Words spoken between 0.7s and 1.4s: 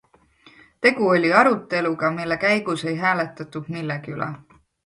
Tegu oli